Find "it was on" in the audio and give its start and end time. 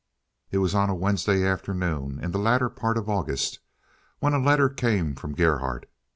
0.49-0.89